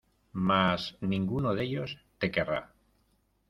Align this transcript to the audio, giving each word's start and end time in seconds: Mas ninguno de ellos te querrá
Mas 0.47 0.97
ninguno 0.99 1.53
de 1.53 1.61
ellos 1.63 1.95
te 2.17 2.31
querrá 2.31 2.73